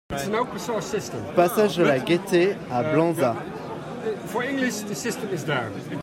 Passage 0.09 1.77
de 1.77 1.83
la 1.83 1.99
Gaité 1.99 2.55
à 2.71 2.83
Blanzat 2.83 3.35